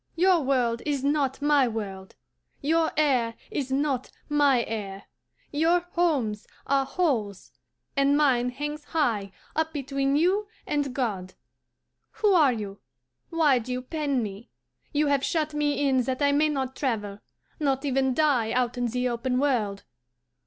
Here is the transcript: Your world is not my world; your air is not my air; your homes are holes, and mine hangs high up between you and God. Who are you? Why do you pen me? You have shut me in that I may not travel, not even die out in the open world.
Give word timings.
Your 0.15 0.39
world 0.41 0.81
is 0.83 1.03
not 1.03 1.43
my 1.43 1.67
world; 1.67 2.15
your 2.59 2.91
air 2.97 3.35
is 3.51 3.71
not 3.71 4.09
my 4.29 4.63
air; 4.65 5.03
your 5.51 5.81
homes 5.91 6.47
are 6.65 6.87
holes, 6.87 7.51
and 7.95 8.17
mine 8.17 8.49
hangs 8.49 8.83
high 8.83 9.31
up 9.55 9.73
between 9.73 10.15
you 10.15 10.47
and 10.65 10.95
God. 10.95 11.35
Who 12.13 12.33
are 12.33 12.51
you? 12.51 12.79
Why 13.29 13.59
do 13.59 13.71
you 13.71 13.83
pen 13.83 14.23
me? 14.23 14.49
You 14.91 15.05
have 15.05 15.23
shut 15.23 15.53
me 15.53 15.87
in 15.87 16.01
that 16.05 16.23
I 16.23 16.31
may 16.31 16.49
not 16.49 16.75
travel, 16.75 17.19
not 17.59 17.85
even 17.85 18.15
die 18.15 18.51
out 18.53 18.79
in 18.79 18.87
the 18.87 19.07
open 19.07 19.37
world. 19.37 19.83